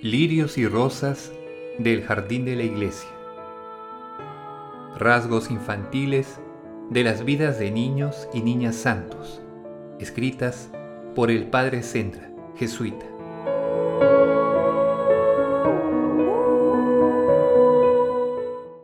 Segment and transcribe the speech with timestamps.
[0.00, 1.32] Lirios y rosas
[1.78, 3.10] del jardín de la iglesia.
[4.96, 6.40] Rasgos infantiles
[6.88, 9.42] de las vidas de niños y niñas santos,
[9.98, 10.70] escritas
[11.14, 13.04] por el padre Sendra, jesuita.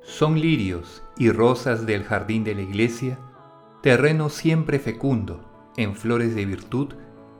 [0.02, 3.19] Son lirios y rosas del jardín de la iglesia
[3.84, 5.45] terreno siempre fecundo
[5.77, 6.95] en flores de virtud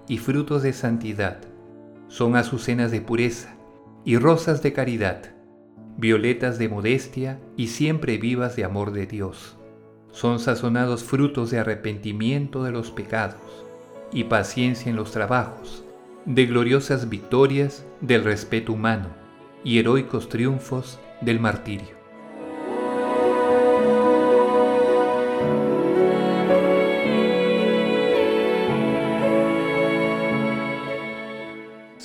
[0.07, 1.39] y frutos de santidad.
[2.09, 3.57] Son azucenas de pureza
[4.05, 5.35] y rosas de caridad,
[5.97, 9.57] violetas de modestia y siempre vivas de amor de Dios.
[10.11, 13.65] Son sazonados frutos de arrepentimiento de los pecados
[14.13, 15.83] y paciencia en los trabajos,
[16.27, 19.09] de gloriosas victorias del respeto humano
[19.65, 22.04] y heroicos triunfos del martirio.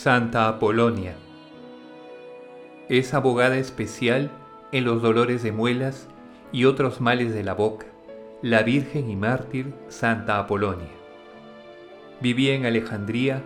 [0.02, 1.14] Santa Apolonia.
[2.88, 4.32] Es abogada especial
[4.72, 6.08] en los dolores de muelas
[6.54, 7.86] y otros males de la boca,
[8.42, 10.88] la Virgen y mártir Santa Apolonia.
[12.22, 13.44] Vivía en Alejandría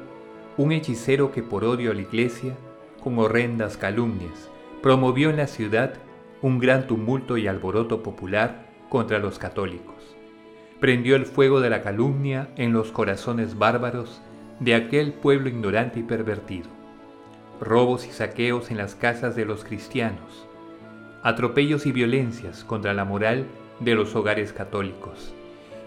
[0.55, 2.55] un hechicero que por odio a la iglesia,
[3.03, 4.51] con horrendas calumnias,
[4.83, 5.95] promovió en la ciudad
[6.43, 10.15] un gran tumulto y alboroto popular contra los católicos.
[10.79, 14.21] Prendió el fuego de la calumnia en los corazones bárbaros
[14.59, 16.69] de aquel pueblo ignorante y pervertido.
[17.59, 20.47] Robos y saqueos en las casas de los cristianos.
[21.23, 23.45] Atropellos y violencias contra la moral
[23.79, 25.33] de los hogares católicos.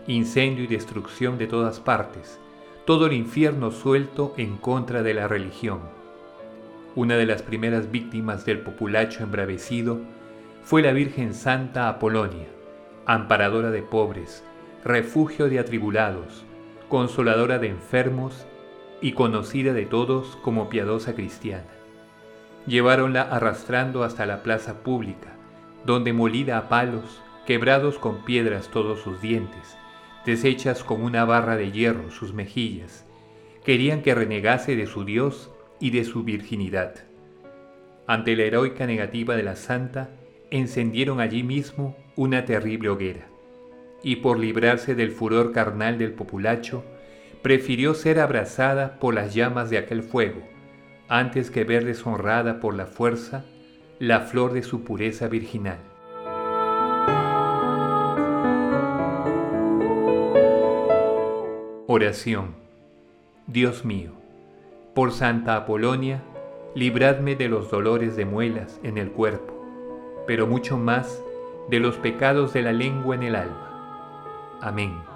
[0.07, 2.41] Incendio y destrucción de todas partes.
[2.85, 5.81] Todo el infierno suelto en contra de la religión.
[6.95, 10.01] Una de las primeras víctimas del populacho embravecido
[10.63, 12.47] fue la Virgen Santa Apolonia,
[13.05, 14.43] amparadora de pobres,
[14.83, 16.45] refugio de atribulados,
[16.89, 18.47] consoladora de enfermos
[19.01, 21.67] y conocida de todos como piadosa cristiana.
[22.67, 25.35] Lleváronla arrastrando hasta la plaza pública,
[25.85, 29.77] donde molida a palos, quebrados con piedras todos sus dientes,
[30.25, 33.07] deshechas con una barra de hierro sus mejillas,
[33.65, 36.95] querían que renegase de su Dios y de su virginidad.
[38.09, 40.11] Ante la heroica negativa de la santa,
[40.51, 43.27] encendieron allí mismo una terrible hoguera,
[44.03, 46.85] y por librarse del furor carnal del populacho,
[47.47, 50.41] prefirió ser abrazada por las llamas de aquel fuego,
[51.07, 53.45] antes que ver deshonrada por la fuerza
[54.01, 55.79] la flor de su pureza virginal.
[61.87, 62.57] Oración.
[63.47, 64.11] Dios mío,
[64.93, 66.25] por Santa Apolonia,
[66.75, 69.55] libradme de los dolores de muelas en el cuerpo,
[70.27, 71.23] pero mucho más
[71.71, 74.59] de los pecados de la lengua en el alma.
[74.61, 75.16] Amén.